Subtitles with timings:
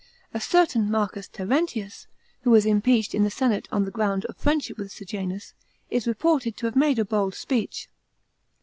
[0.33, 2.07] A certain Marcus Terentius,
[2.41, 5.53] who was impeached in the senate on the ground of friendship with Sejanus,
[5.91, 7.87] is reported to have made a bold speech.